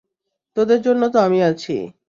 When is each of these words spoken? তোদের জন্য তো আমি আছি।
তোদের 0.57 0.79
জন্য 0.81 1.01
তো 1.09 1.17
আমি 1.19 1.39
আছি। 1.43 1.75